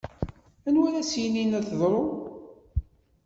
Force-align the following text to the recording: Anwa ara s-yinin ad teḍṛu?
Anwa 0.67 0.85
ara 0.89 1.07
s-yinin 1.09 1.57
ad 1.57 1.65
teḍṛu? 1.67 2.05